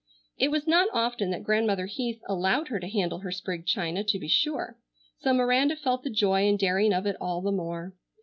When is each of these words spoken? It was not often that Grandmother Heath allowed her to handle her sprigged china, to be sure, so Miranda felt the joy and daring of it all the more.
It 0.39 0.49
was 0.49 0.65
not 0.65 0.89
often 0.93 1.29
that 1.29 1.43
Grandmother 1.43 1.85
Heath 1.85 2.19
allowed 2.27 2.69
her 2.69 2.79
to 2.79 2.87
handle 2.87 3.19
her 3.19 3.29
sprigged 3.31 3.67
china, 3.67 4.03
to 4.05 4.17
be 4.17 4.27
sure, 4.27 4.79
so 5.19 5.31
Miranda 5.31 5.75
felt 5.75 6.01
the 6.01 6.09
joy 6.09 6.47
and 6.47 6.57
daring 6.57 6.91
of 6.91 7.05
it 7.05 7.17
all 7.21 7.39
the 7.39 7.51
more. 7.51 7.93